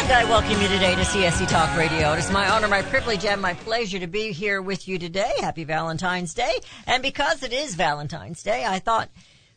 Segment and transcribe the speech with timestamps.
[0.00, 2.14] And I welcome you today to CSC Talk Radio.
[2.14, 5.32] It is my honor, my privilege, and my pleasure to be here with you today.
[5.40, 6.60] Happy Valentine's Day.
[6.86, 9.10] And because it is Valentine's Day, I thought,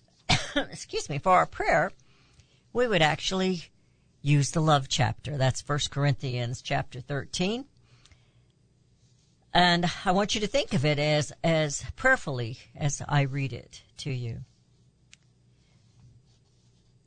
[0.57, 1.93] excuse me, for our prayer,
[2.73, 3.63] we would actually
[4.21, 5.37] use the love chapter.
[5.37, 7.63] That's 1 Corinthians chapter 13.
[9.53, 13.83] And I want you to think of it as, as prayerfully as I read it
[13.99, 14.41] to you.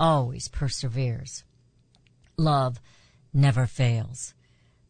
[0.00, 1.44] always perseveres.
[2.38, 2.80] Love
[3.34, 4.34] never fails.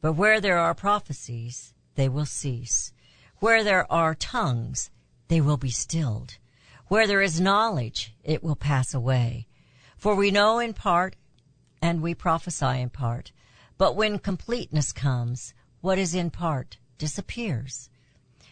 [0.01, 2.93] But where there are prophecies, they will cease.
[3.41, 4.91] Where there are tongues,
[5.29, 6.39] they will be stilled.
[6.87, 9.49] Where there is knowledge, it will pass away.
[9.99, 11.17] For we know in part,
[11.83, 13.33] and we prophesy in part.
[13.77, 17.91] But when completeness comes, what is in part disappears.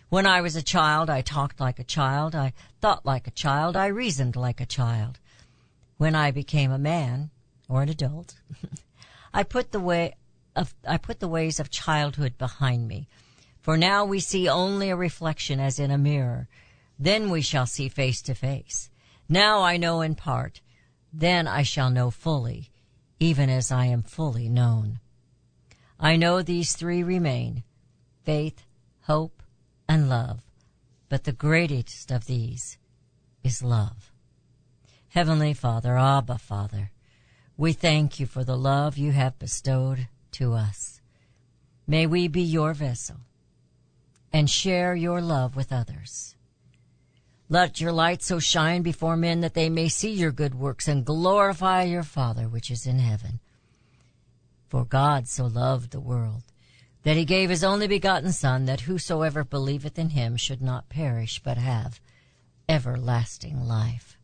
[0.08, 3.76] When I was a child, I talked like a child, I thought like a child,
[3.76, 5.20] I reasoned like a child
[5.98, 7.30] when I became a man
[7.68, 8.36] or an adult,
[9.34, 10.14] I put the way
[10.56, 13.08] of, I put the ways of childhood behind me.
[13.60, 16.48] For now we see only a reflection as in a mirror.
[16.98, 18.90] Then we shall see face to face.
[19.28, 20.62] Now I know in part.
[21.12, 22.70] Then I shall know fully,
[23.20, 25.00] even as I am fully known.
[26.00, 27.64] I know these three remain,
[28.24, 28.64] faith,
[29.02, 29.42] hope,
[29.88, 30.42] and love.
[31.08, 32.78] But the greatest of these
[33.42, 34.12] is love.
[35.18, 36.92] Heavenly Father, Abba Father,
[37.56, 41.00] we thank you for the love you have bestowed to us.
[41.88, 43.16] May we be your vessel
[44.32, 46.36] and share your love with others.
[47.48, 51.04] Let your light so shine before men that they may see your good works and
[51.04, 53.40] glorify your Father which is in heaven.
[54.68, 56.44] For God so loved the world
[57.02, 61.40] that he gave his only begotten Son that whosoever believeth in him should not perish
[61.40, 62.00] but have
[62.68, 64.17] everlasting life.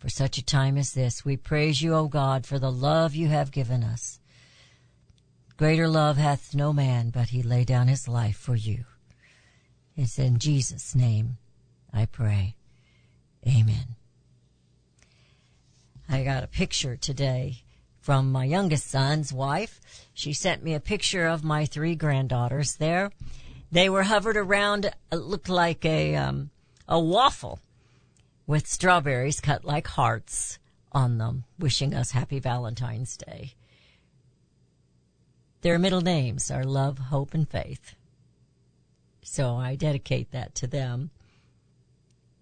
[0.00, 3.28] For such a time as this, we praise you, O God, for the love you
[3.28, 4.18] have given us.
[5.58, 8.86] Greater love hath no man, but he lay down his life for you.
[9.94, 11.36] It's in Jesus' name
[11.92, 12.56] I pray.
[13.46, 13.96] Amen.
[16.08, 17.58] I got a picture today
[18.00, 19.82] from my youngest son's wife.
[20.14, 23.10] She sent me a picture of my three granddaughters there.
[23.70, 26.48] They were hovered around, it looked like a, um,
[26.88, 27.58] a waffle
[28.50, 30.58] with strawberries cut like hearts
[30.90, 33.54] on them, wishing us happy Valentine's Day.
[35.60, 37.94] Their middle names are Love, Hope, and Faith.
[39.22, 41.10] So I dedicate that to them.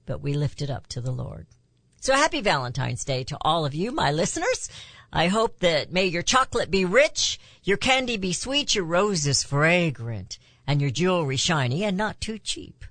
[0.06, 1.46] But we lift it up to the Lord.
[2.00, 4.70] So happy Valentine's Day to all of you, my listeners.
[5.12, 10.38] I hope that may your chocolate be rich, your candy be sweet, your roses fragrant,
[10.66, 12.86] and your jewelry shiny and not too cheap.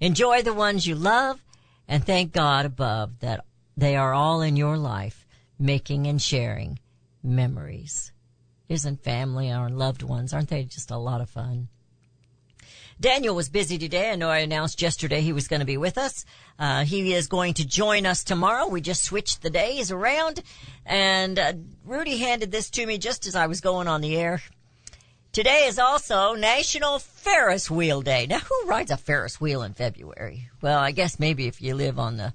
[0.00, 1.42] Enjoy the ones you love
[1.88, 3.44] and thank God above that
[3.76, 5.26] they are all in your life,
[5.58, 6.78] making and sharing
[7.22, 8.12] memories.
[8.68, 11.68] Isn't family our loved ones, aren't they just a lot of fun?
[12.98, 14.10] Daniel was busy today.
[14.10, 16.24] I know I announced yesterday he was going to be with us.
[16.58, 18.68] Uh, he is going to join us tomorrow.
[18.68, 20.42] We just switched the days around.
[20.86, 21.52] And uh,
[21.84, 24.40] Rudy handed this to me just as I was going on the air.
[25.36, 28.26] Today is also National Ferris Wheel Day.
[28.26, 30.48] Now, who rides a Ferris wheel in February?
[30.62, 32.32] Well, I guess maybe if you live on the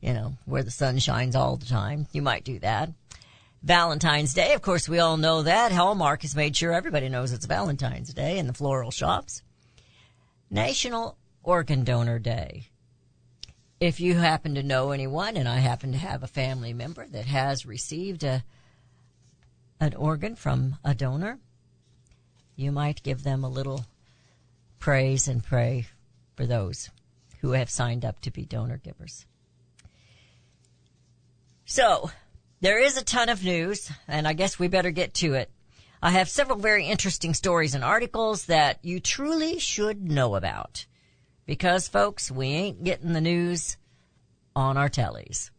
[0.00, 2.08] you know, where the sun shines all the time.
[2.10, 2.90] You might do that.
[3.62, 5.70] Valentine's Day, of course, we all know that.
[5.70, 9.44] Hallmark has made sure everybody knows it's Valentine's Day in the floral shops.
[10.50, 12.70] National Organ Donor Day.
[13.78, 17.26] If you happen to know anyone, and I happen to have a family member that
[17.26, 18.42] has received a
[19.78, 21.38] an organ from a donor,
[22.56, 23.84] you might give them a little
[24.78, 25.86] praise and pray
[26.34, 26.90] for those
[27.40, 29.26] who have signed up to be donor givers.
[31.64, 32.10] So,
[32.60, 35.50] there is a ton of news, and I guess we better get to it.
[36.02, 40.86] I have several very interesting stories and articles that you truly should know about.
[41.44, 43.76] Because, folks, we ain't getting the news
[44.54, 45.50] on our tellies.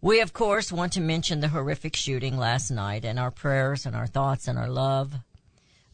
[0.00, 3.96] We, of course, want to mention the horrific shooting last night, and our prayers and
[3.96, 5.14] our thoughts and our love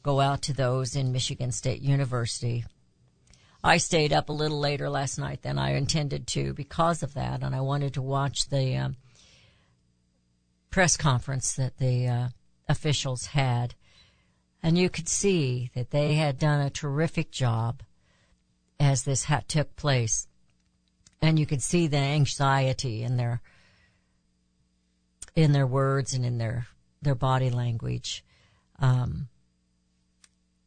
[0.05, 2.65] go out to those in Michigan State University.
[3.65, 7.43] I stayed up a little later last night than I intended to because of that,
[7.43, 8.97] and I wanted to watch the um,
[10.71, 12.29] press conference that the uh,
[12.69, 13.75] officials had.
[14.63, 17.83] And you could see that they had done a terrific job
[18.79, 20.29] as this ha- took place.
[21.23, 23.41] And you could see the anxiety in their
[25.35, 26.67] in their words and in their
[27.01, 28.23] their body language.
[28.79, 29.29] Um,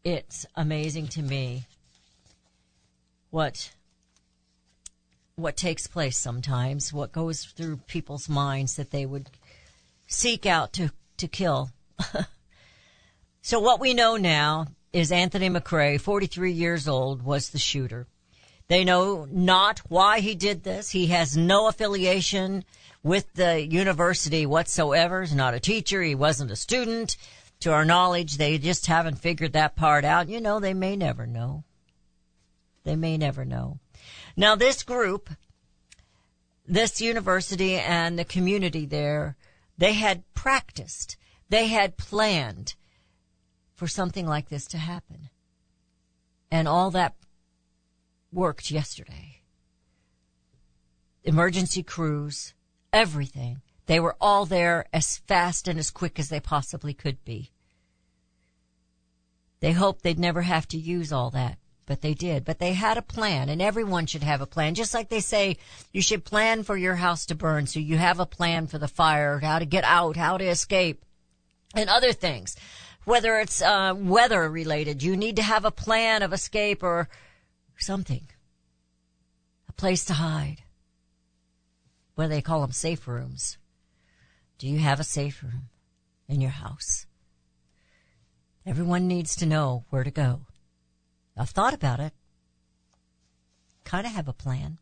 [0.08, 1.66] it's amazing to me
[3.30, 3.72] what
[5.36, 9.30] what takes place sometimes, what goes through people's minds that they would
[10.08, 11.72] seek out to to kill.
[13.42, 18.08] so what we know now is Anthony McRae, 43 years old, was the shooter.
[18.70, 20.92] They know not why he did this.
[20.92, 22.64] He has no affiliation
[23.04, 25.22] with the university whatsoever.
[25.22, 26.02] He's not a teacher.
[26.02, 27.18] He wasn't a student.
[27.62, 30.30] To our knowledge, they just haven't figured that part out.
[30.30, 31.64] You know, they may never know.
[32.84, 33.80] They may never know.
[34.36, 35.30] Now, this group,
[36.66, 39.36] this university and the community there,
[39.78, 41.18] they had practiced.
[41.50, 42.76] They had planned
[43.74, 45.30] for something like this to happen.
[46.52, 47.16] And all that
[48.32, 49.42] worked yesterday.
[51.24, 52.54] Emergency crews,
[52.94, 53.62] everything.
[53.88, 57.52] They were all there as fast and as quick as they possibly could be.
[59.60, 62.46] They hoped they'd never have to use all that, but they did.
[62.46, 64.76] But they had a plan, and everyone should have a plan.
[64.76, 65.58] Just like they say,
[65.92, 68.88] you should plan for your house to burn, so you have a plan for the
[68.88, 71.04] fire, how to get out, how to escape,
[71.74, 72.56] and other things.
[73.06, 77.08] Whether it's uh, weather related, you need to have a plan of escape or
[77.78, 78.28] something,
[79.70, 80.62] a place to hide
[82.18, 82.72] what do they call them?
[82.72, 83.60] Safe rooms.
[84.58, 85.70] Do you have a safe room
[86.28, 87.06] in your house?
[88.66, 90.42] Everyone needs to know where to go.
[91.38, 92.14] I've thought about it.
[93.84, 94.80] Kind of have a plan.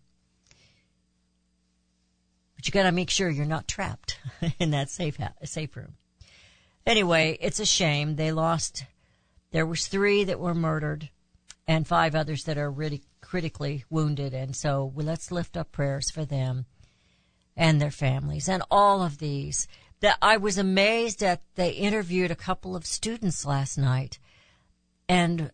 [2.56, 4.18] But you gotta make sure you're not trapped
[4.60, 5.96] in that safe house, safe room.
[6.86, 8.16] Anyway, it's a shame.
[8.16, 8.86] They lost,
[9.52, 11.10] there was three that were murdered
[11.68, 14.34] and five others that are really critically wounded.
[14.34, 16.66] And so let's lift up prayers for them
[17.56, 19.68] and their families and all of these.
[20.02, 24.20] That I was amazed at they interviewed a couple of students last night
[25.08, 25.52] and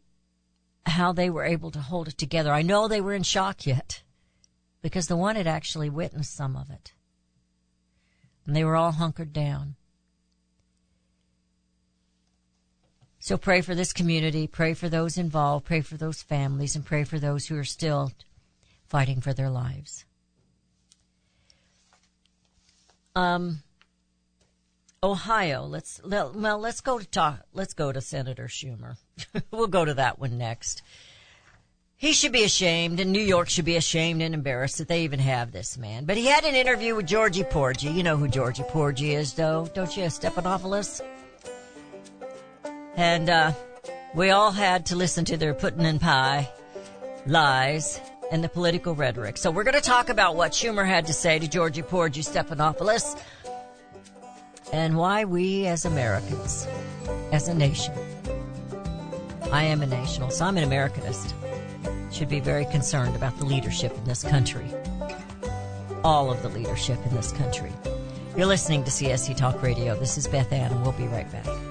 [0.85, 2.51] how they were able to hold it together.
[2.51, 4.01] I know they were in shock yet
[4.81, 6.93] because the one had actually witnessed some of it.
[8.45, 9.75] And they were all hunkered down.
[13.19, 17.03] So pray for this community, pray for those involved, pray for those families, and pray
[17.03, 18.11] for those who are still
[18.87, 20.05] fighting for their lives.
[23.15, 23.63] Um,
[25.03, 25.65] Ohio.
[25.65, 27.41] Let's well, let's go to talk.
[27.53, 28.97] Let's go to Senator Schumer.
[29.51, 30.81] we'll go to that one next.
[31.97, 35.19] He should be ashamed, and New York should be ashamed and embarrassed that they even
[35.19, 36.05] have this man.
[36.05, 37.89] But he had an interview with Georgie Porgy.
[37.89, 41.01] You know who Georgie Porgy is, though, don't you, Stephanopoulos?
[42.95, 43.51] And uh,
[44.15, 46.49] we all had to listen to their pudding and pie
[47.27, 48.01] lies
[48.31, 49.37] and the political rhetoric.
[49.37, 53.21] So we're going to talk about what Schumer had to say to Georgie Porgy Stephanopoulos
[54.73, 56.65] and why we as Americans,
[57.33, 57.93] as a nation,
[59.51, 61.33] I am a national, so I'm an Americanist,
[62.11, 64.65] should be very concerned about the leadership in this country.
[66.05, 67.71] All of the leadership in this country.
[68.37, 69.99] You're listening to CSC Talk Radio.
[69.99, 71.70] This is Beth Ann, and we'll be right back.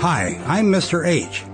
[0.00, 1.04] Hi, I'm Mr.
[1.04, 1.44] H.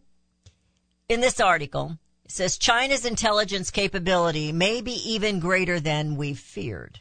[1.08, 7.00] in this article, it says China's intelligence capability may be even greater than we've feared.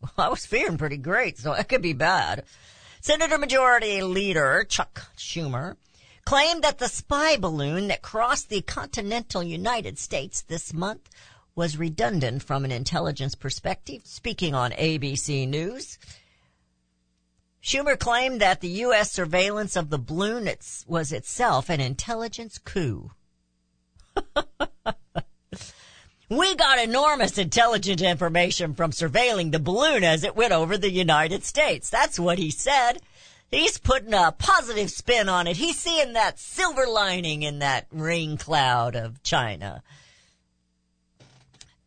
[0.00, 2.44] Well, I was fearing pretty great, so it could be bad.
[3.02, 5.76] Senator Majority Leader Chuck Schumer
[6.24, 11.10] claimed that the spy balloon that crossed the continental United States this month
[11.56, 14.02] was redundant from an intelligence perspective.
[14.04, 15.98] Speaking on ABC News,
[17.62, 19.10] Schumer claimed that the U.S.
[19.10, 20.48] surveillance of the balloon
[20.86, 23.10] was itself an intelligence coup.
[26.28, 31.42] we got enormous intelligence information from surveilling the balloon as it went over the United
[31.42, 31.90] States.
[31.90, 33.00] That's what he said.
[33.50, 35.56] He's putting a positive spin on it.
[35.56, 39.82] He's seeing that silver lining in that rain cloud of China.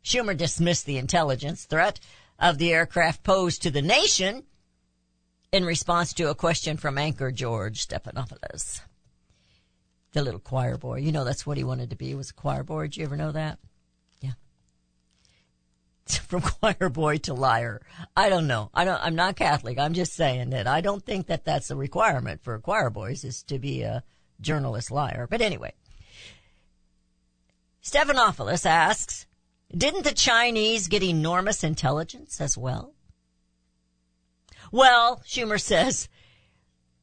[0.03, 1.99] Schumer dismissed the intelligence threat
[2.39, 4.43] of the aircraft posed to the nation
[5.51, 8.81] in response to a question from anchor George Stephanopoulos.
[10.11, 10.99] The little choir boy.
[10.99, 12.83] You know that's what he wanted to be, was a choir boy.
[12.83, 13.59] Did you ever know that?
[14.21, 14.31] Yeah.
[16.07, 17.81] From choir boy to liar.
[18.15, 18.71] I don't know.
[18.73, 19.77] I don't, I'm not Catholic.
[19.77, 23.43] I'm just saying that I don't think that that's a requirement for choir boys is
[23.43, 24.03] to be a
[24.41, 25.27] journalist liar.
[25.29, 25.73] But anyway.
[27.83, 29.27] Stephanopoulos asks,
[29.75, 32.93] Didn't the Chinese get enormous intelligence as well?
[34.71, 36.09] Well, Schumer says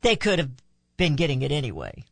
[0.01, 0.51] they could have
[0.97, 2.05] been getting it anyway.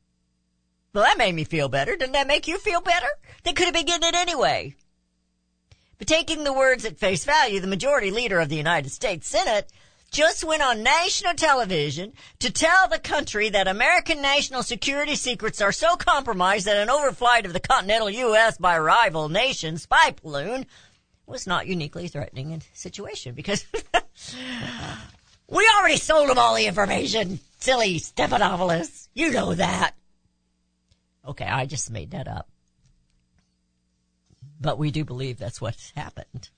[0.92, 1.96] Well, that made me feel better.
[1.96, 3.08] Didn't that make you feel better?
[3.42, 4.76] They could have been getting it anyway.
[5.98, 9.72] But taking the words at face value, the majority leader of the United States Senate
[10.14, 15.72] just went on national television to tell the country that American national security secrets are
[15.72, 18.56] so compromised that an overflight of the continental U.S.
[18.56, 20.66] by rival nation spy balloon
[21.26, 23.66] was not uniquely threatening situation because
[25.48, 27.40] we already sold them all the information.
[27.58, 29.08] Silly Stephanopoulos.
[29.14, 29.96] You know that.
[31.26, 32.48] Okay, I just made that up.
[34.60, 36.50] But we do believe that's what's happened.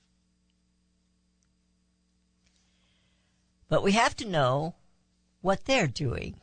[3.69, 4.75] But we have to know
[5.41, 6.41] what they're doing,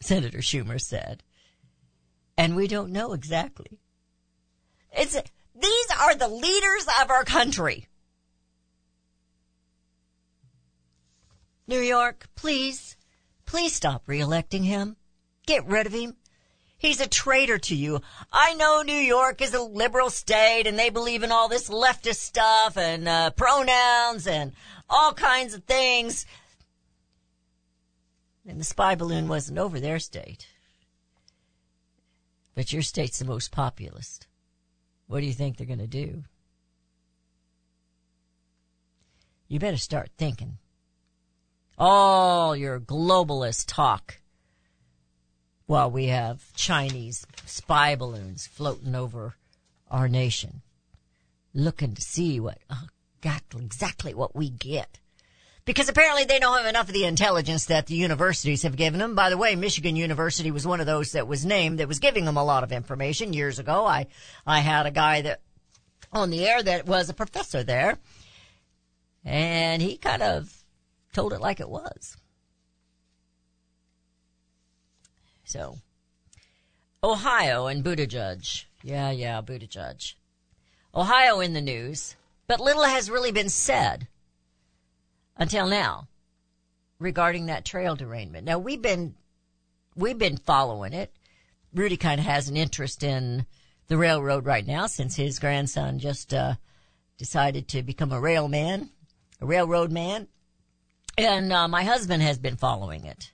[0.00, 1.22] Senator Schumer said.
[2.36, 3.78] And we don't know exactly.
[4.92, 5.14] It's,
[5.54, 7.88] these are the leaders of our country.
[11.66, 12.96] New York, please,
[13.44, 14.96] please stop reelecting him.
[15.46, 16.16] Get rid of him.
[16.78, 18.02] He's a traitor to you.
[18.30, 22.16] I know New York is a liberal state and they believe in all this leftist
[22.16, 24.52] stuff and uh, pronouns and
[24.88, 26.26] all kinds of things.
[28.46, 30.46] And the spy balloon wasn't over their state.
[32.54, 34.26] But your state's the most populist.
[35.06, 36.24] What do you think they're going to do?
[39.48, 40.58] You better start thinking.
[41.78, 44.18] All your globalist talk
[45.66, 49.36] while we have Chinese spy balloons floating over
[49.90, 50.62] our nation,
[51.52, 52.86] looking to see what uh,
[53.24, 54.98] uh, exactly what we get.
[55.64, 59.16] Because apparently they don't have enough of the intelligence that the universities have given them.
[59.16, 62.24] By the way, Michigan University was one of those that was named that was giving
[62.24, 63.84] them a lot of information years ago.
[63.84, 64.06] I,
[64.46, 65.40] I had a guy that
[66.12, 67.98] on the air that was a professor there
[69.26, 70.62] and he kind of
[71.12, 72.16] told it like it was.
[75.44, 75.78] So,
[77.02, 78.64] Ohio and Buttigieg.
[78.82, 80.14] Yeah, yeah, Buttigieg.
[80.94, 82.14] Ohio in the news.
[82.46, 84.08] But little has really been said
[85.36, 86.08] until now
[86.98, 88.44] regarding that trail derailment.
[88.44, 89.14] Now we've been
[89.94, 91.12] we've been following it.
[91.74, 93.46] Rudy kind of has an interest in
[93.88, 96.54] the railroad right now since his grandson just uh,
[97.18, 98.90] decided to become a rail man,
[99.40, 100.28] a railroad man,
[101.18, 103.32] and uh, my husband has been following it.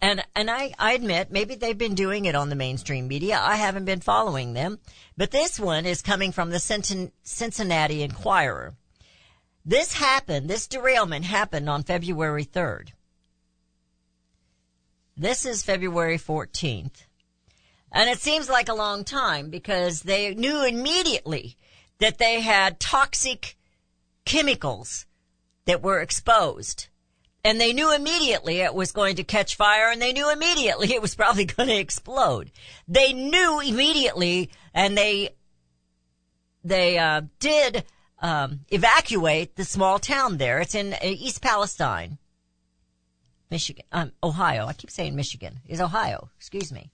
[0.00, 3.40] And and I, I admit maybe they've been doing it on the mainstream media.
[3.40, 4.78] I haven't been following them,
[5.16, 6.60] but this one is coming from the
[7.22, 8.74] Cincinnati Enquirer.
[9.64, 10.48] This happened.
[10.48, 12.92] This derailment happened on February third.
[15.16, 17.06] This is February fourteenth,
[17.90, 21.56] and it seems like a long time because they knew immediately
[21.98, 23.56] that they had toxic
[24.26, 25.06] chemicals
[25.64, 26.88] that were exposed
[27.46, 31.00] and they knew immediately it was going to catch fire and they knew immediately it
[31.00, 32.50] was probably going to explode.
[32.88, 35.30] They knew immediately and they,
[36.64, 37.84] they, uh, did,
[38.18, 40.58] um, evacuate the small town there.
[40.60, 42.18] It's in uh, East Palestine,
[43.48, 44.66] Michigan, um, Ohio.
[44.66, 45.60] I keep saying Michigan.
[45.68, 46.30] Is Ohio.
[46.36, 46.90] Excuse me.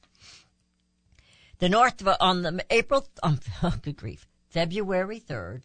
[1.60, 5.62] The north on the April, um, oh, good grief, February 3rd,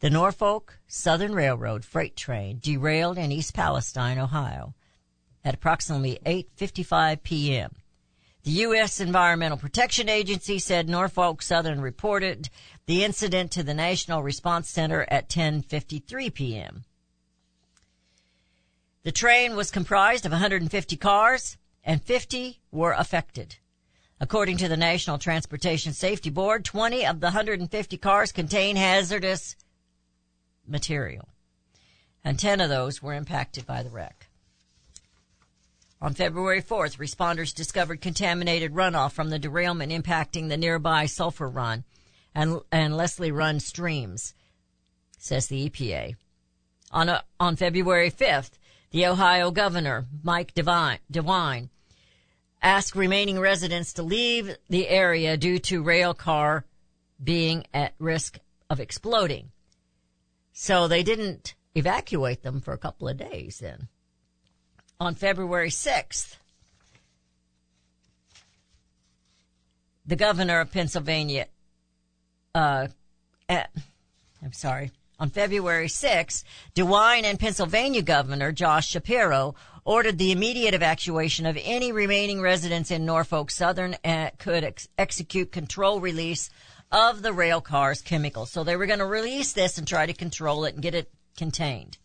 [0.00, 4.74] the Norfolk Southern Railroad freight train derailed in East Palestine, Ohio
[5.44, 7.74] at approximately 8:55 p.m.
[8.42, 9.00] The U.S.
[9.00, 12.48] Environmental Protection Agency said Norfolk Southern reported
[12.86, 16.84] the incident to the National Response Center at 10:53 p.m.
[19.02, 23.56] The train was comprised of 150 cars and 50 were affected.
[24.18, 29.56] According to the National Transportation Safety Board, 20 of the 150 cars contain hazardous
[30.70, 31.28] material.
[32.24, 34.28] And 10 of those were impacted by the wreck.
[36.02, 41.84] On February 4th, responders discovered contaminated runoff from the derailment impacting the nearby Sulphur Run
[42.34, 44.32] and, and Leslie Run streams,
[45.18, 46.16] says the EPA.
[46.90, 48.52] On, a, on February 5th,
[48.92, 51.68] the Ohio governor, Mike DeWine, DeWine,
[52.62, 56.64] asked remaining residents to leave the area due to rail car
[57.22, 59.50] being at risk of exploding.
[60.62, 63.88] So they didn't evacuate them for a couple of days then.
[65.00, 66.36] On February 6th,
[70.04, 71.46] the governor of Pennsylvania,
[72.54, 72.88] uh,
[73.48, 73.70] at,
[74.42, 76.44] I'm sorry, on February 6th,
[76.74, 79.54] DeWine and Pennsylvania Governor Josh Shapiro
[79.86, 85.52] ordered the immediate evacuation of any remaining residents in Norfolk Southern and could ex- execute
[85.52, 86.50] control release
[86.90, 88.50] of the rail car's chemicals.
[88.50, 91.10] So they were going to release this and try to control it and get it
[91.36, 91.98] contained.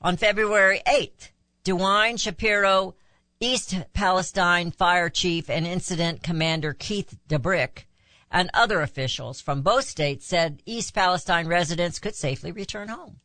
[0.00, 1.30] On February 8th,
[1.64, 2.94] DeWine Shapiro,
[3.40, 7.84] East Palestine Fire Chief and Incident Commander Keith Drabick,
[8.30, 13.20] and other officials from both states said East Palestine residents could safely return home.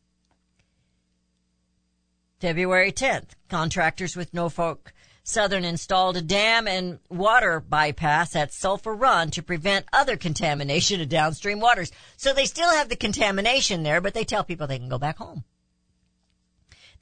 [2.38, 4.94] February 10th, contractors with Norfolk
[5.30, 11.08] Southern installed a dam and water bypass at Sulphur Run to prevent other contamination of
[11.08, 11.92] downstream waters.
[12.16, 15.18] So they still have the contamination there, but they tell people they can go back
[15.18, 15.44] home.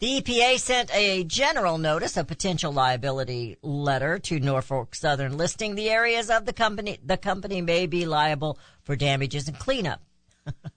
[0.00, 5.90] The EPA sent a general notice of potential liability letter to Norfolk Southern listing the
[5.90, 10.00] areas of the company the company may be liable for damages and cleanup.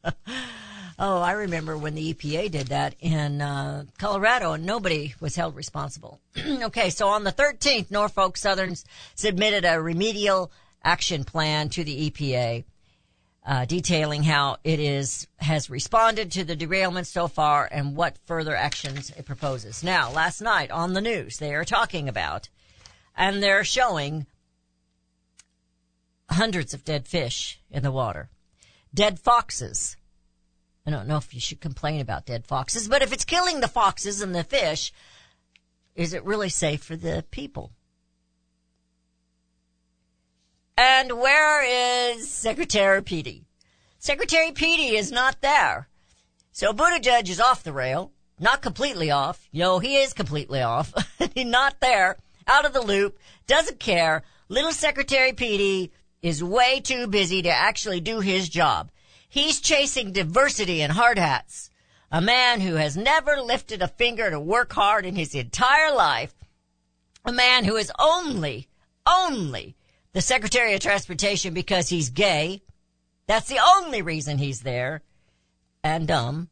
[1.03, 5.55] Oh, I remember when the EPA did that in uh, Colorado and nobody was held
[5.55, 6.21] responsible.
[6.47, 8.75] okay, so on the 13th, Norfolk Southern
[9.15, 10.51] submitted a remedial
[10.83, 12.65] action plan to the EPA.
[13.43, 18.55] Uh, detailing how it is has responded to the derailment so far and what further
[18.55, 19.83] actions it proposes.
[19.83, 22.49] Now, last night on the news, they are talking about,
[23.17, 24.27] and they're showing
[26.29, 28.29] hundreds of dead fish in the water,
[28.93, 29.97] dead foxes,
[30.85, 33.67] I don't know if you should complain about dead foxes, but if it's killing the
[33.67, 34.91] foxes and the fish,
[35.95, 37.71] is it really safe for the people?
[40.77, 41.63] And where
[42.15, 43.45] is Secretary Petey?
[43.99, 45.87] Secretary Petey is not there.
[46.51, 49.47] So Buttigieg is off the rail, not completely off.
[49.53, 50.91] Know, he is completely off.
[51.35, 52.17] He's not there,
[52.47, 54.23] out of the loop, doesn't care.
[54.49, 55.91] Little Secretary Petey
[56.23, 58.89] is way too busy to actually do his job.
[59.31, 61.69] He's chasing diversity in hard hats.
[62.11, 66.33] A man who has never lifted a finger to work hard in his entire life.
[67.23, 68.67] A man who is only,
[69.07, 69.77] only
[70.11, 72.61] the Secretary of Transportation because he's gay.
[73.25, 75.01] That's the only reason he's there.
[75.81, 76.49] And dumb.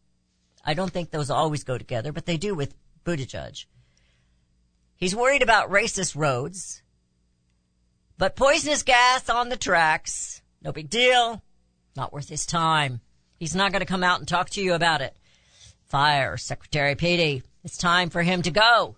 [0.63, 3.65] I don't think those always go together, but they do with Buttigieg.
[4.95, 6.81] He's worried about racist roads.
[8.17, 11.43] But poisonous gas on the tracks, no big deal.
[11.99, 13.01] Not worth his time.
[13.39, 15.17] He's not going to come out and talk to you about it.
[15.89, 17.43] Fire Secretary Petey.
[17.65, 18.95] It's time for him to go.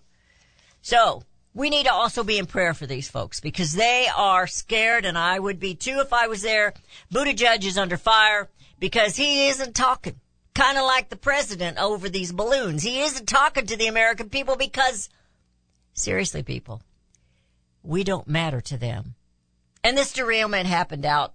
[0.82, 5.04] So, we need to also be in prayer for these folks because they are scared
[5.04, 6.74] and I would be too if I was there.
[7.12, 10.20] Buttigieg is under fire because he isn't talking.
[10.54, 12.84] Kind of like the president over these balloons.
[12.84, 15.08] He isn't talking to the American people because,
[15.92, 16.80] seriously people,
[17.82, 19.16] we don't matter to them.
[19.82, 21.34] And this derailment happened out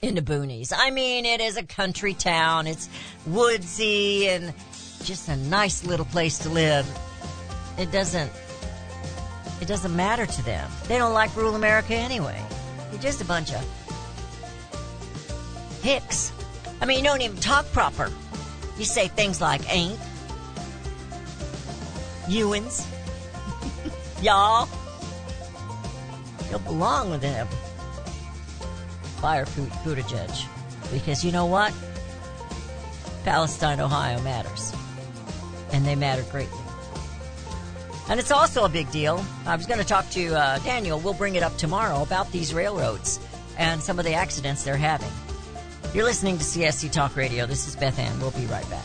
[0.00, 0.72] in the boonies.
[0.74, 2.66] I mean, it is a country town.
[2.66, 2.88] It's
[3.26, 4.54] woodsy and
[5.04, 6.86] just a nice little place to live.
[7.78, 8.30] It doesn't,
[9.60, 10.70] it doesn't matter to them.
[10.86, 12.40] They don't like rural America anyway.
[12.92, 13.64] You're just a bunch of
[15.82, 16.32] hicks.
[16.80, 18.12] I mean, you don't even talk proper.
[18.78, 19.98] You say things like ain't,
[22.28, 22.86] Ewins,
[24.22, 24.68] y'all.
[26.50, 27.48] You'll belong with them
[29.18, 30.46] fire Buttigieg.
[30.92, 31.72] Because you know what?
[33.24, 34.72] Palestine, Ohio matters.
[35.72, 36.58] And they matter greatly.
[38.08, 39.22] And it's also a big deal.
[39.44, 40.98] I was going to talk to uh, Daniel.
[40.98, 43.20] We'll bring it up tomorrow about these railroads
[43.58, 45.10] and some of the accidents they're having.
[45.92, 47.44] You're listening to CSC Talk Radio.
[47.44, 48.18] This is Beth Ann.
[48.20, 48.84] We'll be right back.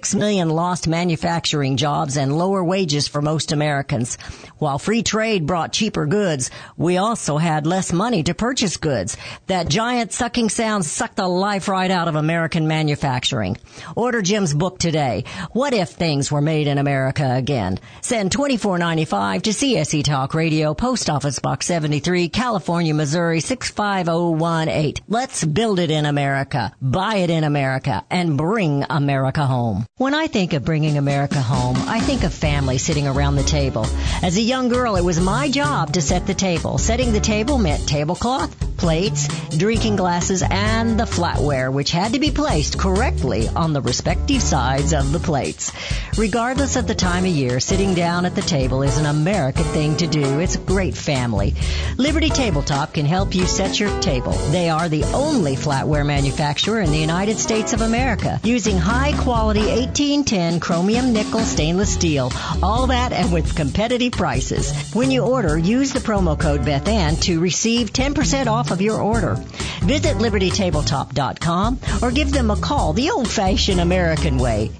[0.01, 4.17] 6 million lost manufacturing jobs and lower wages for most Americans.
[4.57, 9.15] While free trade brought cheaper goods, we also had less money to purchase goods.
[9.45, 13.57] That giant sucking sound sucked the life right out of American manufacturing.
[13.95, 15.25] Order Jim's book today.
[15.51, 17.77] What if things were made in America again?
[18.01, 25.05] Send 2495 to CSC Talk Radio, Post Office Box 73, California, Missouri 65018.
[25.07, 29.85] Let's build it in America, buy it in America, and bring America home.
[30.01, 33.85] When I think of bringing America home, I think of family sitting around the table.
[34.23, 36.79] As a young girl, it was my job to set the table.
[36.79, 42.31] Setting the table meant tablecloth, plates, drinking glasses, and the flatware, which had to be
[42.31, 45.71] placed correctly on the respective sides of the plates.
[46.17, 49.95] Regardless of the time of year, sitting down at the table is an American thing
[49.97, 50.39] to do.
[50.39, 51.55] It's a great family.
[51.97, 54.33] Liberty Tabletop can help you set your table.
[54.51, 59.61] They are the only flatware manufacturer in the United States of America, using high quality
[59.61, 62.29] 1810 chromium nickel stainless steel.
[62.61, 64.91] All that and with competitive prices.
[64.93, 69.35] When you order, use the promo code Bethann to receive 10% off of your order.
[69.81, 74.71] Visit libertytabletop.com or give them a call the old-fashioned American way.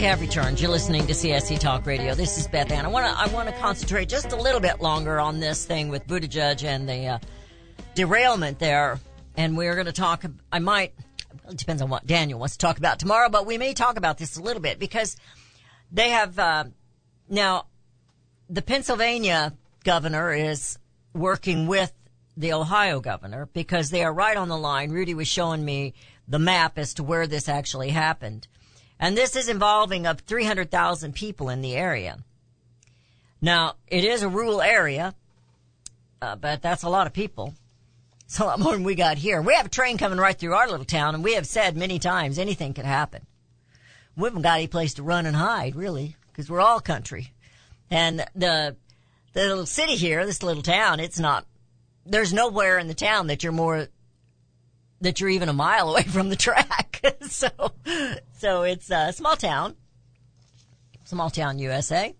[0.00, 0.58] we have returned.
[0.58, 2.14] You're listening to CSC Talk Radio.
[2.14, 2.86] This is Beth Ann.
[2.86, 5.90] I want to I want to concentrate just a little bit longer on this thing
[5.90, 7.18] with Buttigieg and the uh,
[7.94, 8.98] derailment there.
[9.36, 10.24] And we're going to talk.
[10.50, 10.94] I might.
[11.50, 14.16] It depends on what Daniel wants to talk about tomorrow, but we may talk about
[14.16, 15.18] this a little bit because
[15.92, 16.64] they have uh,
[17.28, 17.66] now
[18.48, 19.52] the Pennsylvania
[19.84, 20.78] governor is
[21.12, 21.92] working with
[22.38, 24.92] the Ohio governor because they are right on the line.
[24.92, 25.92] Rudy was showing me
[26.26, 28.48] the map as to where this actually happened.
[29.00, 32.18] And this is involving up 300,000 people in the area.
[33.40, 35.14] Now, it is a rural area,
[36.20, 37.54] uh, but that's a lot of people.
[38.26, 39.40] It's a lot more than we got here.
[39.40, 41.98] We have a train coming right through our little town, and we have said many
[41.98, 43.26] times anything could happen.
[44.16, 47.32] We haven't got any place to run and hide, really, because we're all country.
[47.90, 48.76] And the
[49.32, 51.46] the little city here, this little town, it's not.
[52.04, 53.88] There's nowhere in the town that you're more
[55.00, 57.02] that you're even a mile away from the track.
[57.22, 57.48] so,
[58.38, 59.76] so it's a small town,
[61.04, 62.14] small town USA.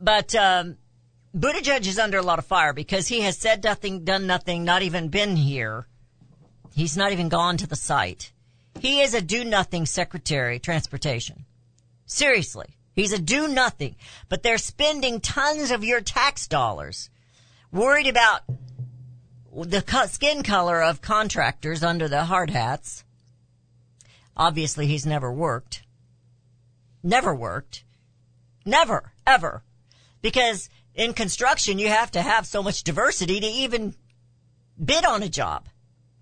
[0.00, 0.76] But um,
[1.36, 4.82] Buttigieg is under a lot of fire because he has said nothing, done nothing, not
[4.82, 5.86] even been here.
[6.74, 8.32] He's not even gone to the site.
[8.80, 11.44] He is a do nothing secretary, transportation.
[12.06, 12.76] Seriously.
[12.94, 13.96] He's a do nothing,
[14.28, 17.08] but they're spending tons of your tax dollars
[17.72, 18.42] worried about
[19.52, 23.04] the skin color of contractors under the hard hats.
[24.36, 25.82] Obviously, he's never worked.
[27.02, 27.84] Never worked.
[28.64, 29.62] Never, ever.
[30.22, 33.94] Because in construction, you have to have so much diversity to even
[34.82, 35.68] bid on a job,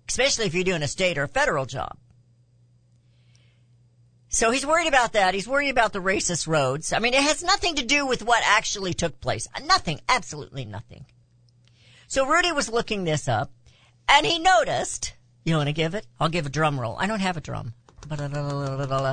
[0.09, 1.97] especially if you're doing a state or a federal job.
[4.27, 5.33] So he's worried about that.
[5.33, 6.93] He's worried about the racist roads.
[6.93, 9.47] I mean, it has nothing to do with what actually took place.
[9.65, 9.99] Nothing.
[10.07, 11.05] Absolutely nothing.
[12.11, 13.53] So Rudy was looking this up
[14.09, 15.13] and he noticed,
[15.45, 16.05] you want to give it?
[16.19, 16.97] I'll give a drum roll.
[16.99, 17.73] I don't have a drum.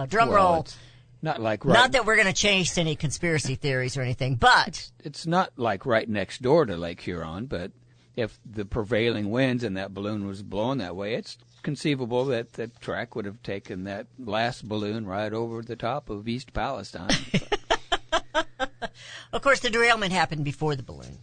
[0.09, 0.63] Drum roll.
[0.63, 0.77] it's
[1.23, 1.75] not like right.
[1.75, 5.87] Not that we're going to chase any conspiracy theories or anything, but it's not like
[5.87, 7.71] right next door to Lake Huron, but
[8.17, 12.67] if the prevailing winds and that balloon was blowing that way, it's conceivable that the
[12.81, 17.15] track would have taken that last balloon right over the top of East Palestine.
[19.33, 21.17] of course the derailment happened before the balloon.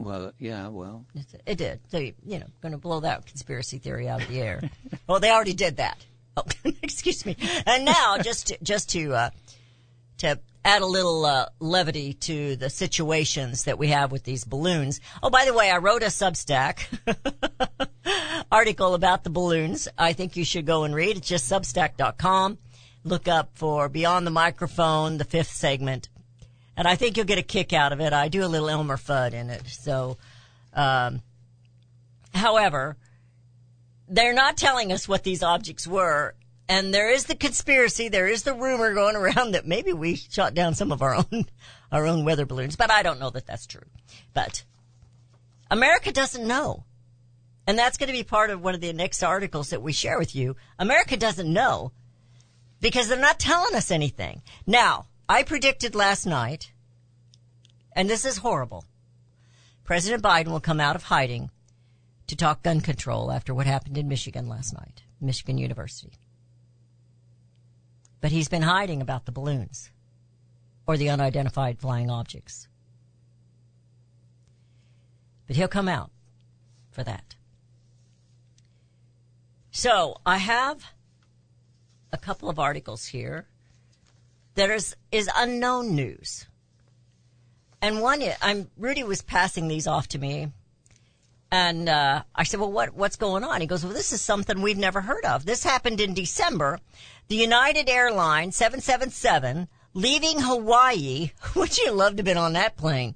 [0.00, 1.04] Well, yeah, well,
[1.46, 1.80] It did.
[1.90, 4.62] So, you know, going to blow that conspiracy theory out of the air.
[5.06, 6.04] well, they already did that.
[6.36, 6.44] Oh,
[6.82, 7.36] excuse me.
[7.66, 9.30] And now, just to, just to uh,
[10.18, 15.00] to add a little uh, levity to the situations that we have with these balloons.
[15.22, 16.86] Oh, by the way, I wrote a Substack
[18.52, 19.88] article about the balloons.
[19.98, 21.18] I think you should go and read.
[21.18, 22.58] It's just Substack.com.
[23.04, 26.09] Look up for Beyond the Microphone, the fifth segment,
[26.80, 28.14] and I think you'll get a kick out of it.
[28.14, 30.16] I do a little Elmer Fudd in it, so.
[30.72, 31.20] Um,
[32.32, 32.96] however,
[34.08, 36.34] they're not telling us what these objects were.
[36.70, 40.54] And there is the conspiracy, there is the rumor going around that maybe we shot
[40.54, 41.44] down some of our own,
[41.92, 43.84] our own weather balloons, but I don't know that that's true.
[44.32, 44.64] But
[45.70, 46.84] America doesn't know.
[47.66, 50.18] And that's going to be part of one of the next articles that we share
[50.18, 50.56] with you.
[50.78, 51.92] America doesn't know
[52.80, 54.40] because they're not telling us anything.
[54.66, 56.72] Now, I predicted last night,
[57.92, 58.84] and this is horrible.
[59.84, 61.50] President Biden will come out of hiding
[62.26, 66.18] to talk gun control after what happened in Michigan last night, Michigan University.
[68.20, 69.92] But he's been hiding about the balloons
[70.84, 72.66] or the unidentified flying objects.
[75.46, 76.10] But he'll come out
[76.90, 77.36] for that.
[79.70, 80.86] So I have
[82.12, 83.46] a couple of articles here
[84.60, 86.46] that is, is unknown news.
[87.82, 90.52] And one, I'm, Rudy was passing these off to me
[91.52, 94.62] and uh, I said, "Well, what what's going on?" He goes, "Well, this is something
[94.62, 95.44] we've never heard of.
[95.44, 96.78] This happened in December.
[97.28, 103.14] The United Airlines 777 leaving Hawaii, would you love to have been on that plane,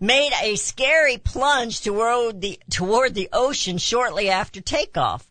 [0.00, 5.30] made a scary plunge toward the toward the ocean shortly after takeoff.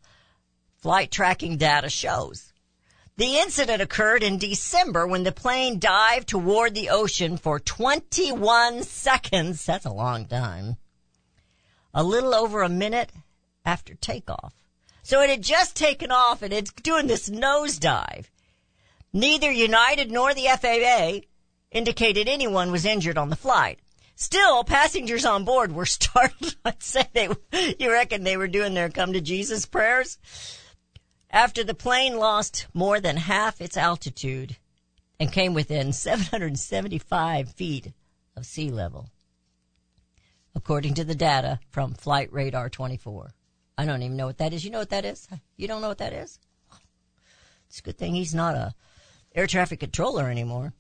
[0.78, 2.54] Flight tracking data shows."
[3.18, 9.66] The incident occurred in December when the plane dived toward the ocean for 21 seconds.
[9.66, 10.78] That's a long time
[11.98, 13.12] a little over a minute
[13.66, 14.54] after takeoff.
[15.02, 18.26] So it had just taken off and it's doing this nosedive.
[19.12, 21.28] Neither United nor the FAA
[21.72, 23.80] indicated anyone was injured on the flight.
[24.16, 26.56] Still, passengers on board were startled.
[26.64, 27.30] I'd say they,
[27.80, 30.20] you reckon they were doing their come to Jesus prayers?
[31.30, 34.58] After the plane lost more than half its altitude
[35.20, 37.92] and came within 775 feet
[38.36, 39.10] of sea level
[40.58, 43.32] according to the data from Flight Radar 24.
[43.78, 44.66] I don't even know what that is.
[44.66, 45.28] You know what that is?
[45.56, 46.40] You don't know what that is?
[47.70, 48.74] It's a good thing he's not a
[49.36, 50.74] air traffic controller anymore.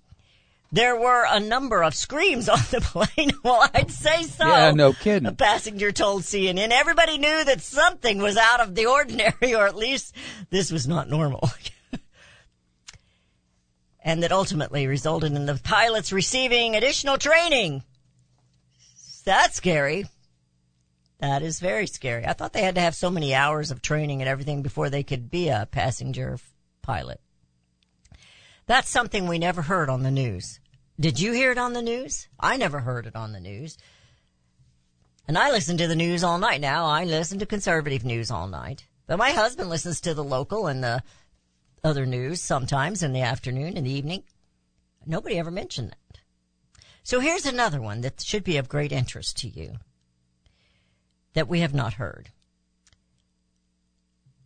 [0.71, 3.31] There were a number of screams on the plane.
[3.43, 4.47] well, I'd say so.
[4.47, 5.27] Yeah, no kidding.
[5.27, 6.69] A passenger told CNN.
[6.71, 10.15] Everybody knew that something was out of the ordinary, or at least
[10.49, 11.49] this was not normal.
[13.99, 17.83] and that ultimately resulted in the pilots receiving additional training.
[19.23, 20.05] That's scary.
[21.19, 22.25] That is very scary.
[22.25, 25.03] I thought they had to have so many hours of training and everything before they
[25.03, 26.37] could be a passenger
[26.83, 27.19] pilot.
[28.67, 30.59] That's something we never heard on the news.
[30.99, 32.27] Did you hear it on the news?
[32.39, 33.77] I never heard it on the news.
[35.27, 36.85] And I listen to the news all night now.
[36.85, 38.85] I listen to conservative news all night.
[39.07, 41.01] But my husband listens to the local and the
[41.83, 44.23] other news sometimes in the afternoon and the evening.
[45.05, 46.19] Nobody ever mentioned that.
[47.03, 49.77] So here's another one that should be of great interest to you
[51.33, 52.31] that we have not heard.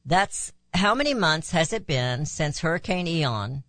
[0.05, 3.63] That's how many months has it been since Hurricane Ian?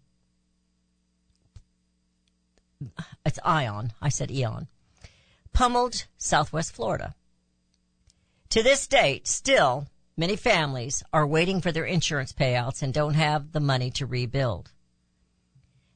[3.25, 3.93] It's Ion.
[4.01, 4.69] I said Eon.
[5.53, 7.15] Pummeled Southwest Florida.
[8.51, 13.53] To this date, still, many families are waiting for their insurance payouts and don't have
[13.53, 14.73] the money to rebuild.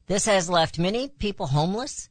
[0.07, 2.09] This has left many people homeless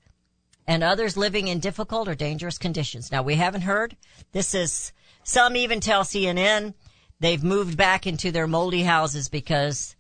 [0.68, 3.12] and others living in difficult or dangerous conditions.
[3.12, 3.96] Now we haven't heard.
[4.32, 4.92] This is
[5.24, 6.74] Some even tell CNN
[7.20, 9.96] they've moved back into their moldy houses because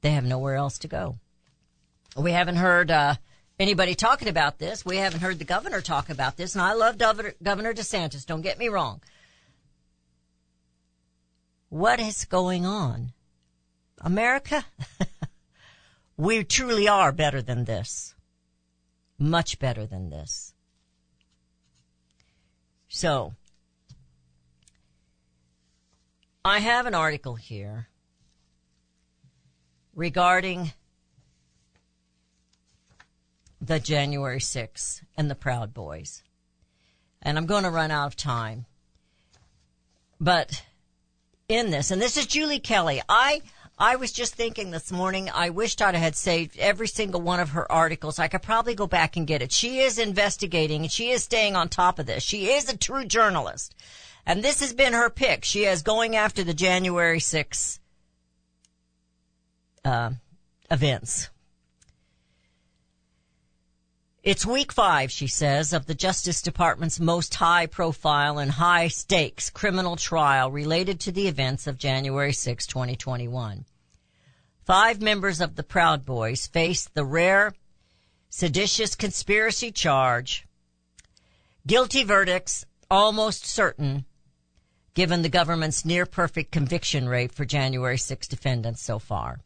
[0.00, 1.18] they have nowhere else to go.
[2.16, 3.16] We haven't heard uh,
[3.58, 4.84] anybody talking about this.
[4.84, 8.26] We haven't heard the governor talk about this, and I love Governor, DeSantis.
[8.26, 9.00] Don't get me wrong.
[11.68, 13.12] What is going on?
[14.00, 14.64] America?
[16.16, 18.14] we truly are better than this.
[19.18, 20.52] Much better than this.
[22.88, 23.34] So,
[26.44, 27.88] I have an article here
[29.94, 30.72] regarding
[33.62, 36.24] the January 6th and the Proud Boys.
[37.22, 38.66] And I'm going to run out of time.
[40.20, 40.64] But
[41.48, 43.00] in this, and this is Julie Kelly.
[43.08, 43.40] I,
[43.78, 47.50] I was just thinking this morning, I wished I had saved every single one of
[47.50, 48.18] her articles.
[48.18, 49.52] I could probably go back and get it.
[49.52, 52.24] She is investigating and she is staying on top of this.
[52.24, 53.76] She is a true journalist.
[54.26, 55.44] And this has been her pick.
[55.44, 57.78] She is going after the January 6th
[59.84, 60.10] uh,
[60.68, 61.28] events.
[64.22, 69.50] It's week five, she says, of the Justice Department's most high profile and high stakes
[69.50, 73.64] criminal trial related to the events of January 6, 2021.
[74.64, 77.52] Five members of the Proud Boys faced the rare
[78.28, 80.46] seditious conspiracy charge.
[81.66, 84.04] Guilty verdicts almost certain
[84.94, 89.40] given the government's near perfect conviction rate for January 6 defendants so far.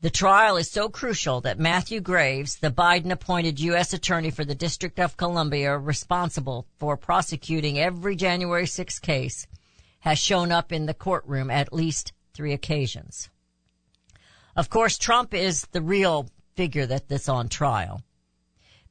[0.00, 3.92] The trial is so crucial that Matthew Graves, the Biden appointed U.S.
[3.92, 9.48] Attorney for the District of Columbia responsible for prosecuting every January 6 case,
[10.00, 13.28] has shown up in the courtroom at least three occasions.
[14.54, 18.00] Of course, Trump is the real figure that that's on trial.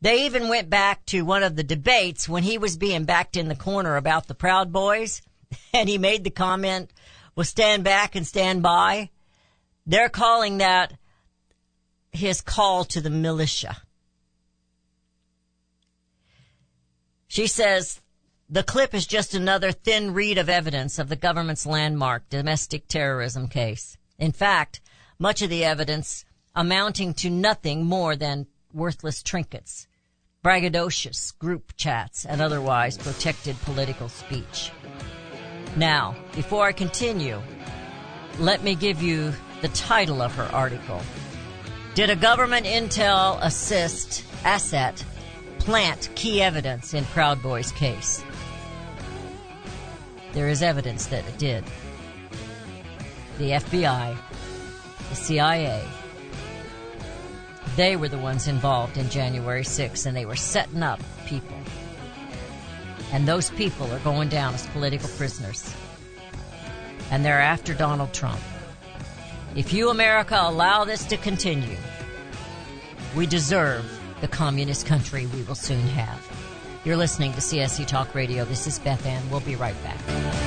[0.01, 3.47] They even went back to one of the debates when he was being backed in
[3.47, 5.21] the corner about the Proud Boys,
[5.73, 6.91] and he made the comment,
[7.33, 9.09] well, stand back and stand by.
[9.88, 10.93] They're calling that
[12.11, 13.77] his call to the militia.
[17.29, 18.01] She says
[18.49, 23.47] the clip is just another thin reed of evidence of the government's landmark domestic terrorism
[23.47, 23.97] case.
[24.19, 24.81] In fact,
[25.19, 29.88] much of the evidence amounting to nothing more than worthless trinkets,
[30.43, 34.71] braggadocious group chats, and otherwise protected political speech.
[35.77, 37.41] Now, before I continue,
[38.39, 41.01] let me give you the title of her article.
[41.95, 45.03] Did a government intel assist asset
[45.59, 48.23] plant key evidence in Proud Boy's case?
[50.33, 51.63] There is evidence that it did.
[53.39, 54.15] The FBI,
[55.09, 55.83] the CIA,
[57.75, 61.57] they were the ones involved in January 6th and they were setting up people.
[63.11, 65.73] And those people are going down as political prisoners.
[67.09, 68.39] And they're after Donald Trump.
[69.57, 71.77] If you, America, allow this to continue,
[73.15, 73.83] we deserve
[74.21, 76.21] the communist country we will soon have.
[76.85, 78.45] You're listening to CSC Talk Radio.
[78.45, 79.27] This is Beth Ann.
[79.31, 80.46] We'll be right back.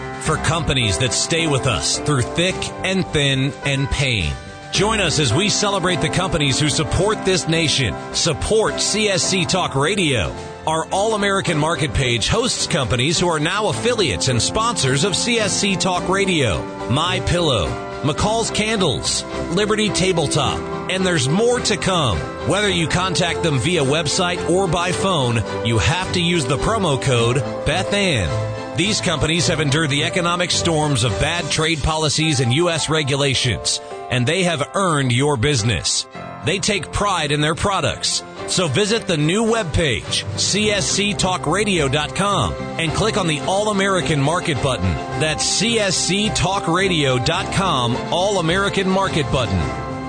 [0.21, 4.31] for companies that stay with us through thick and thin and pain.
[4.71, 7.93] Join us as we celebrate the companies who support this nation.
[8.13, 10.33] Support CSC Talk Radio.
[10.65, 15.77] Our All American Market page hosts companies who are now affiliates and sponsors of CSC
[15.79, 17.67] Talk Radio, My Pillow,
[18.03, 19.23] McCall's Candles,
[19.55, 20.59] Liberty Tabletop,
[20.89, 22.17] and there's more to come.
[22.47, 27.01] Whether you contact them via website or by phone, you have to use the promo
[27.01, 32.89] code BethAnn these companies have endured the economic storms of bad trade policies and U.S.
[32.89, 36.07] regulations, and they have earned your business.
[36.45, 38.23] They take pride in their products.
[38.47, 44.89] So visit the new webpage, csctalkradio.com, and click on the All American Market button.
[45.19, 49.59] That's csctalkradio.com, All American Market button.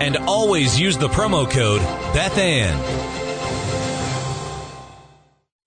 [0.01, 1.83] And always use the promo code
[2.15, 3.12] BethAnn.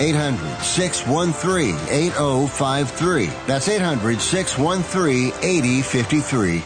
[0.00, 3.26] 800 613 8053.
[3.46, 6.64] That's 800 613 8053.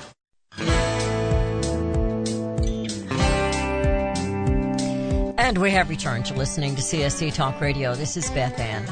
[5.38, 7.94] And we have returned to listening to CSC Talk Radio.
[7.94, 8.86] This is Beth Ann.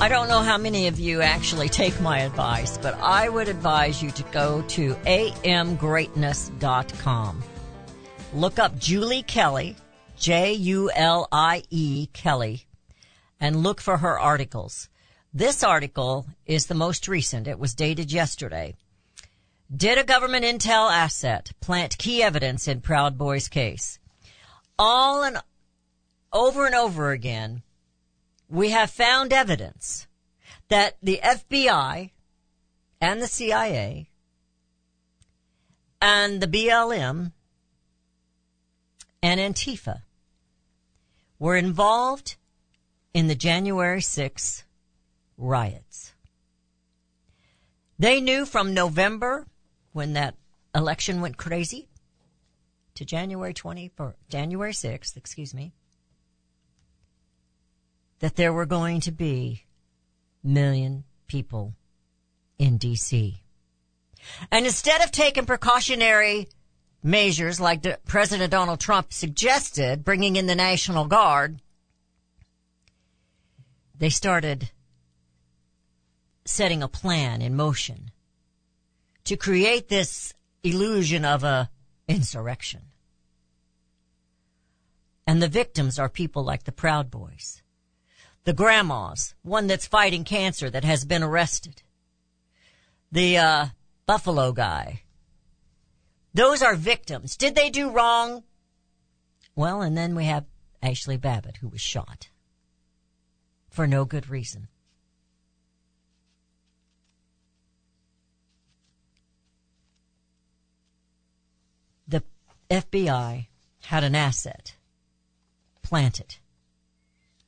[0.00, 4.00] I don't know how many of you actually take my advice, but I would advise
[4.00, 7.42] you to go to amgreatness.com.
[8.32, 9.74] Look up Julie Kelly,
[10.16, 12.67] J U L I E Kelly,
[13.40, 14.88] and look for her articles.
[15.32, 17.46] This article is the most recent.
[17.46, 18.74] It was dated yesterday.
[19.74, 23.98] Did a government intel asset plant key evidence in Proud Boy's case?
[24.78, 25.38] All and
[26.32, 27.62] over and over again,
[28.48, 30.06] we have found evidence
[30.68, 32.10] that the FBI
[33.00, 34.08] and the CIA
[36.00, 37.32] and the BLM
[39.22, 40.02] and Antifa
[41.38, 42.36] were involved
[43.18, 44.62] in the January 6th
[45.36, 46.12] riots.
[47.98, 49.48] They knew from November
[49.92, 50.36] when that
[50.72, 51.88] election went crazy
[52.94, 55.72] to January 24, January 6th, excuse me,
[58.20, 59.64] that there were going to be
[60.44, 61.74] million people
[62.56, 63.40] in DC.
[64.52, 66.46] And instead of taking precautionary
[67.02, 71.60] measures like President Donald Trump suggested, bringing in the National Guard,
[73.98, 74.70] they started
[76.44, 78.10] setting a plan in motion
[79.24, 80.32] to create this
[80.62, 81.70] illusion of a
[82.06, 82.82] insurrection.
[85.26, 87.62] And the victims are people like the Proud Boys,
[88.44, 91.82] the grandmas, one that's fighting cancer that has been arrested,
[93.12, 93.66] the uh,
[94.06, 95.02] Buffalo guy.
[96.32, 97.36] Those are victims.
[97.36, 98.44] Did they do wrong?
[99.54, 100.46] Well, and then we have
[100.82, 102.28] Ashley Babbitt, who was shot
[103.78, 104.66] for no good reason.
[112.08, 112.24] The
[112.68, 113.46] FBI
[113.82, 114.74] had an asset
[115.80, 116.38] planted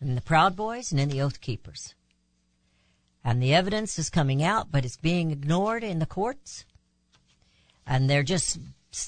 [0.00, 1.96] in the Proud Boys and in the Oath Keepers.
[3.24, 6.64] And the evidence is coming out, but it's being ignored in the courts.
[7.84, 8.60] And they're just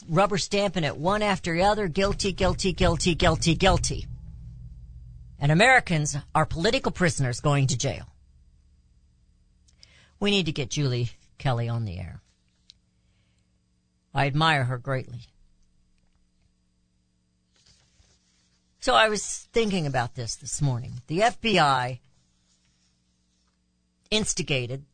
[0.08, 4.08] rubber stamping it one after the other guilty, guilty, guilty, guilty, guilty
[5.42, 8.06] and Americans are political prisoners going to jail.
[10.20, 12.22] We need to get Julie Kelly on the air.
[14.14, 15.22] I admire her greatly.
[18.78, 21.02] So I was thinking about this this morning.
[21.08, 21.98] The FBI
[24.12, 24.84] instigated,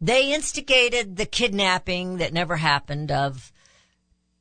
[0.00, 3.52] they instigated the kidnapping that never happened of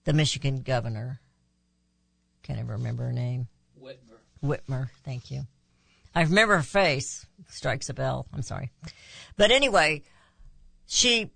[0.06, 1.20] the Michigan governor.
[2.42, 3.48] Can't even remember her name.
[4.46, 4.90] Whitmer.
[5.04, 5.48] Thank you.
[6.16, 7.26] I remember her face.
[7.50, 8.26] Strikes a bell.
[8.34, 8.72] I'm sorry.
[9.36, 10.04] But anyway,
[10.88, 11.32] she,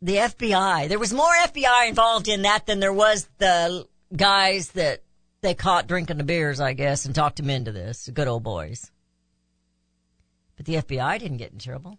[0.00, 5.02] the FBI, there was more FBI involved in that than there was the guys that
[5.40, 8.08] they caught drinking the beers, I guess, and talked them into this.
[8.12, 8.90] Good old boys.
[10.56, 11.98] But the FBI didn't get in trouble.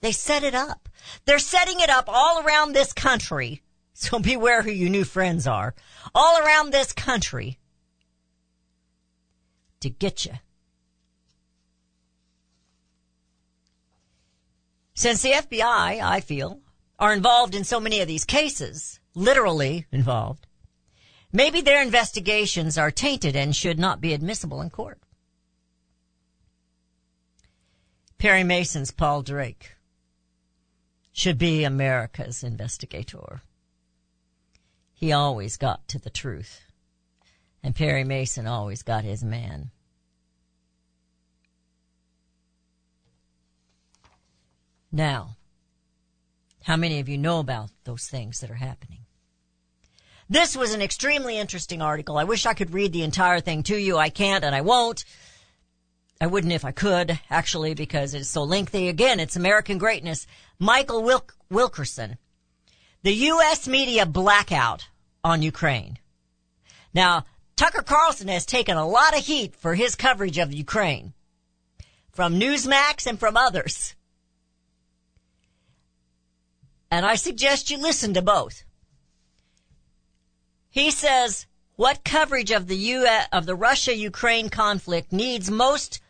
[0.00, 0.88] They set it up.
[1.24, 3.62] They're setting it up all around this country.
[3.94, 5.74] So beware who your new friends are.
[6.14, 7.58] All around this country
[9.82, 10.32] to get you.
[14.94, 16.60] Since the FBI, I feel,
[16.98, 20.46] are involved in so many of these cases, literally involved,
[21.32, 25.00] maybe their investigations are tainted and should not be admissible in court.
[28.18, 29.72] Perry Mason's Paul Drake
[31.12, 33.42] should be America's investigator.
[34.94, 36.60] He always got to the truth.
[37.62, 39.70] And Perry Mason always got his man.
[44.90, 45.36] Now,
[46.64, 49.00] how many of you know about those things that are happening?
[50.28, 52.18] This was an extremely interesting article.
[52.18, 53.96] I wish I could read the entire thing to you.
[53.98, 55.04] I can't and I won't.
[56.20, 58.88] I wouldn't if I could, actually, because it's so lengthy.
[58.88, 60.26] Again, it's American greatness.
[60.58, 62.16] Michael Wilk- Wilkerson.
[63.02, 63.66] The U.S.
[63.66, 64.88] media blackout
[65.24, 65.98] on Ukraine.
[66.94, 67.24] Now,
[67.62, 71.12] Tucker Carlson has taken a lot of heat for his coverage of Ukraine.
[72.10, 73.94] From Newsmax and from others.
[76.90, 78.64] And I suggest you listen to both.
[80.70, 81.46] He says
[81.76, 86.00] what coverage of the US, of the Russia-Ukraine conflict needs most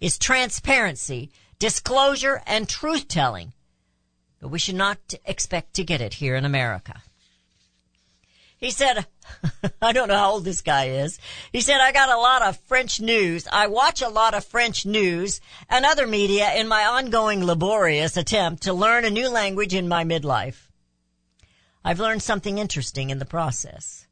[0.00, 1.30] is transparency,
[1.60, 3.52] disclosure, and truth-telling.
[4.40, 7.04] But we should not expect to get it here in America.
[8.58, 9.06] He said,
[9.82, 11.18] I don't know how old this guy is.
[11.52, 13.46] He said, I got a lot of French news.
[13.52, 18.62] I watch a lot of French news and other media in my ongoing laborious attempt
[18.62, 20.68] to learn a new language in my midlife.
[21.84, 24.06] I've learned something interesting in the process.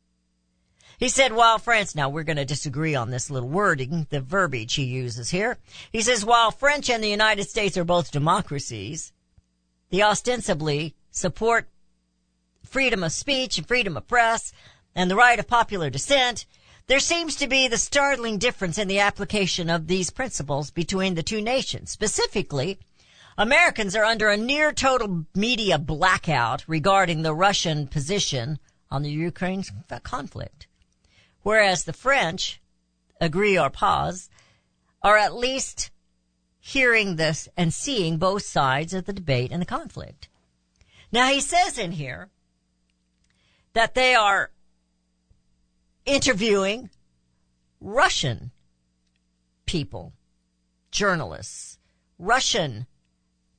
[0.98, 4.74] He said, while France, now we're going to disagree on this little wording, the verbiage
[4.74, 5.58] he uses here.
[5.90, 9.12] He says, while French and the United States are both democracies,
[9.90, 11.68] they ostensibly support
[12.74, 14.52] freedom of speech and freedom of press
[14.96, 16.44] and the right of popular dissent,
[16.88, 21.22] there seems to be the startling difference in the application of these principles between the
[21.22, 21.92] two nations.
[21.92, 22.80] Specifically,
[23.38, 28.58] Americans are under a near total media blackout regarding the Russian position
[28.90, 29.62] on the Ukraine
[30.02, 30.66] conflict.
[31.42, 32.60] Whereas the French,
[33.20, 34.28] agree or pause,
[35.00, 35.92] are at least
[36.58, 40.28] hearing this and seeing both sides of the debate and the conflict.
[41.12, 42.30] Now he says in here
[43.74, 44.50] that they are
[46.06, 46.90] interviewing
[47.80, 48.50] Russian
[49.66, 50.14] people,
[50.90, 51.78] journalists,
[52.18, 52.86] Russian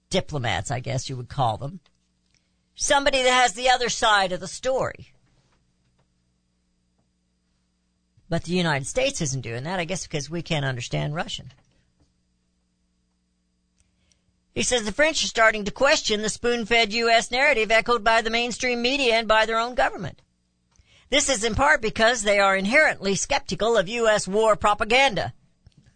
[0.10, 1.80] diplomats, I guess you would call them.
[2.76, 5.12] Somebody that has the other side of the story.
[8.28, 11.52] But the United States isn't doing that, I guess because we can't understand Russian.
[14.56, 17.30] He says the French are starting to question the spoon-fed U.S.
[17.30, 20.22] narrative echoed by the mainstream media and by their own government.
[21.10, 24.30] This is in part because they are inherently skeptical of U.S.
[24.30, 25.34] war propaganda.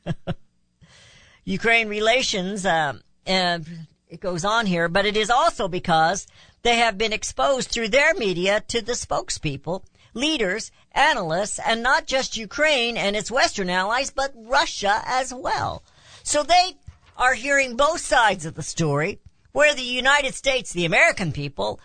[1.45, 6.27] Ukraine relations, um, and it goes on here, but it is also because
[6.61, 9.83] they have been exposed through their media to the spokespeople,
[10.13, 15.81] leaders, analysts, and not just Ukraine and its Western allies, but Russia as well.
[16.23, 16.75] So they
[17.19, 19.19] are hearing both sides of the story,
[19.51, 21.79] where the United States, the American people,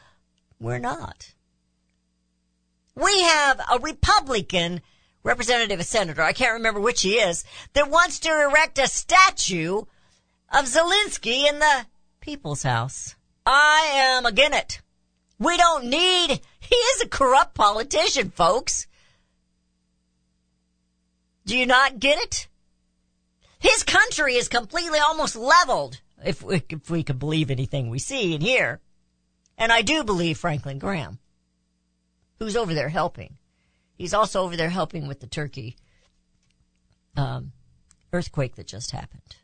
[0.61, 1.35] we're not.
[2.95, 4.81] We have a Republican
[5.25, 9.83] representative, a senator, I can't remember which he is, that wants to erect a statue
[10.53, 11.87] of Zelensky in the
[12.21, 13.17] People's House.
[13.45, 14.83] I am against it.
[15.41, 18.87] We don't need, he is a corrupt politician, folks.
[21.45, 22.49] Do you not get it?
[23.65, 28.35] His country is completely almost leveled, if we, if we could believe anything we see
[28.35, 28.83] and hear.
[29.57, 31.19] And I do believe Franklin Graham,
[32.39, 33.39] who's over there helping.
[33.95, 35.79] He's also over there helping with the Turkey
[37.17, 37.53] um,
[38.13, 39.37] earthquake that just happened.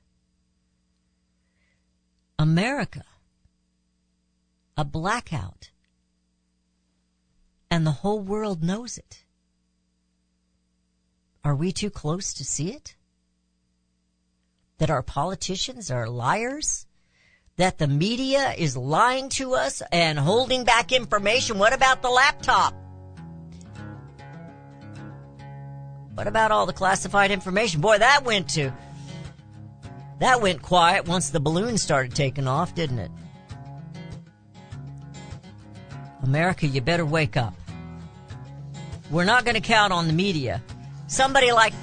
[2.38, 3.04] America,
[4.76, 5.70] a blackout.
[7.70, 9.24] And the whole world knows it.
[11.42, 12.96] Are we too close to see it?
[14.80, 16.86] That our politicians are liars?
[17.58, 21.58] That the media is lying to us and holding back information?
[21.58, 22.72] What about the laptop?
[26.14, 27.82] What about all the classified information?
[27.82, 28.72] Boy, that went to,
[30.18, 33.10] that went quiet once the balloon started taking off, didn't it?
[36.22, 37.52] America, you better wake up.
[39.10, 40.62] We're not going to count on the media.
[41.06, 41.74] Somebody like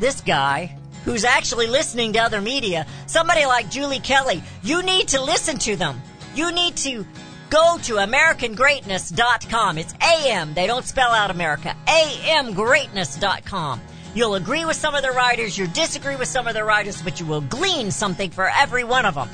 [0.00, 5.22] this guy who's actually listening to other media, somebody like Julie Kelly, you need to
[5.22, 6.00] listen to them.
[6.34, 7.06] You need to
[7.50, 9.78] go to AmericanGreatness.com.
[9.78, 10.54] It's AM.
[10.54, 11.74] They don't spell out America.
[11.86, 13.80] AMGreatness.com.
[14.14, 17.20] You'll agree with some of the writers, you'll disagree with some of the writers, but
[17.20, 19.28] you will glean something for every one of them.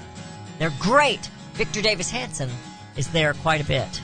[0.58, 1.30] They're great.
[1.54, 2.50] Victor Davis Hanson
[2.96, 4.02] is there quite a bit.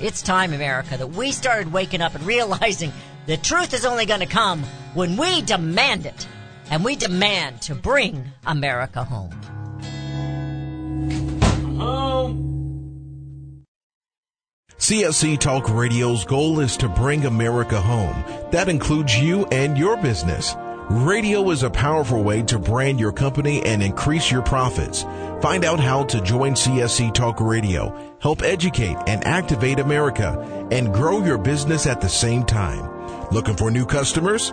[0.00, 2.92] It's time, America, that we started waking up and realizing
[3.26, 4.62] the truth is only going to come
[4.94, 6.28] when we demand it.
[6.70, 9.32] And we demand to bring America home.
[11.78, 13.64] Home.
[14.78, 18.24] CSC Talk Radio's goal is to bring America home.
[18.50, 20.54] That includes you and your business.
[20.90, 25.04] Radio is a powerful way to brand your company and increase your profits.
[25.40, 31.24] Find out how to join CSC Talk Radio, help educate and activate America, and grow
[31.24, 33.30] your business at the same time.
[33.30, 34.52] Looking for new customers?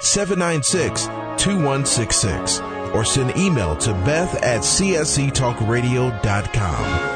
[0.00, 1.06] 796
[1.42, 2.60] 2166
[2.94, 7.15] or send email to beth at csctalkradio.com.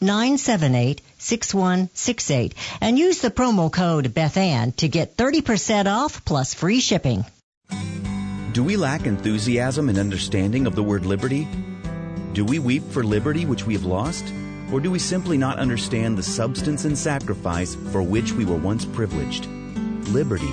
[0.00, 7.24] 1-800-978-6168 and use the promo code BethAnn to get 30% off plus free shipping.
[8.52, 11.46] Do we lack enthusiasm and understanding of the word liberty?
[12.32, 14.24] Do we weep for liberty which we have lost?
[14.72, 18.84] Or do we simply not understand the substance and sacrifice for which we were once
[18.84, 19.46] privileged?
[20.08, 20.52] Liberty.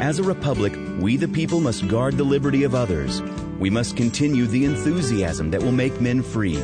[0.00, 3.20] As a republic, we the people must guard the liberty of others.
[3.58, 6.56] We must continue the enthusiasm that will make men free.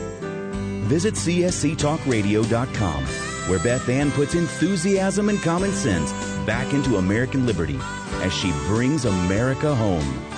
[0.89, 6.13] Visit csctalkradio.com, where Beth Ann puts enthusiasm and common sense
[6.47, 7.79] back into American liberty
[8.23, 10.36] as she brings America home.